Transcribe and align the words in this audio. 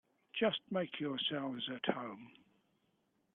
Just 0.33 0.61
make 0.71 0.99
yourselves 0.99 1.69
at 1.69 1.93
home. 1.93 2.31